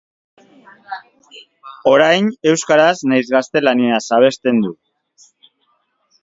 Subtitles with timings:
[1.91, 4.73] Orain, euskaraz nahiz gaztelaniaz abesten du.